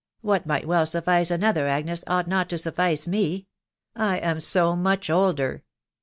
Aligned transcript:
What 0.21 0.47
might 0.47 0.67
well 0.67 0.87
suffice 0.87 1.29
another, 1.29 1.67
Agnes, 1.67 2.03
ought 2.07 2.27
not 2.27 2.49
to 2.49 2.57
suffice 2.57 3.07
me.... 3.07 3.45
I 3.95 4.17
am 4.17 4.39
so 4.39 4.75
much 4.75 5.11
older." 5.11 5.63